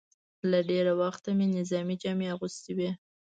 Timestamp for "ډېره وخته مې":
0.69-1.45